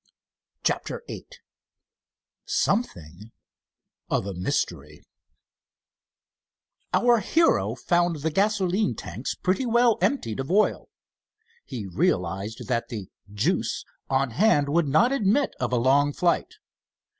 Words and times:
CHAPTER 0.63 1.03
VIII 1.07 1.27
SOMETHING 2.45 3.31
OF 4.09 4.25
A 4.25 4.33
MYSTERY 4.33 5.03
Our 6.91 7.19
hero 7.19 7.75
found 7.75 8.21
the 8.23 8.31
gasoline 8.31 8.95
tanks 8.95 9.35
pretty 9.35 9.67
well 9.67 9.99
emptied 10.01 10.39
of 10.39 10.49
oil. 10.49 10.89
He 11.65 11.85
realized 11.85 12.67
that 12.67 12.87
the 12.89 13.11
"juice" 13.31 13.85
on 14.09 14.31
hand 14.31 14.69
would 14.69 14.87
not 14.87 15.11
admit 15.11 15.53
of 15.59 15.71
a 15.71 15.77
long 15.77 16.13
flight. 16.13 16.55